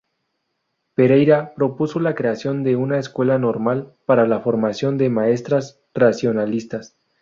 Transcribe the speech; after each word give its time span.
Pereira 0.95 1.53
propuso 1.53 1.99
la 1.99 2.15
creación 2.15 2.63
de 2.63 2.75
una 2.75 2.97
Escuela 2.97 3.37
Normal 3.37 3.93
para 4.07 4.25
la 4.25 4.39
formación 4.39 4.97
de 4.97 5.09
maestras 5.09 5.79
racionalistas. 5.93 6.95